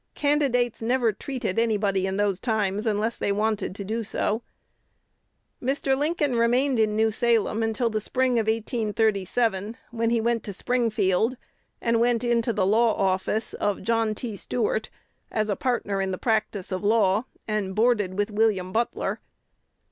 [0.15, 4.41] Candidates never treated anybody in those times unless they wanted to do so.
[5.61, 5.95] "Mr.
[5.95, 11.37] Lincoln remained in New Salem until the spring of 1837, when he went to Springfield,
[11.79, 14.35] and went into the law office of John T.
[14.35, 14.89] Stuart
[15.31, 19.19] as a partner in the practice of law, and boarded with William Butler.